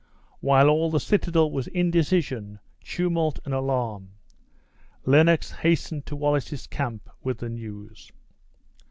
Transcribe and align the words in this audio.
While 0.39 0.67
all 0.67 0.89
the 0.89 0.99
citadel 0.99 1.51
was 1.51 1.67
indecision, 1.67 2.57
tumult, 2.83 3.39
and 3.45 3.53
alarm, 3.53 4.13
Lennox 5.05 5.51
hastened 5.51 6.07
to 6.07 6.15
Wallace's 6.15 6.65
camp 6.65 7.07
with 7.21 7.37
the 7.37 7.49
news. 7.49 8.11